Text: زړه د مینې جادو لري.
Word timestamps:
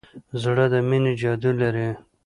زړه 0.41 0.65
د 0.73 0.75
مینې 0.89 1.13
جادو 1.21 1.51
لري. 1.61 1.89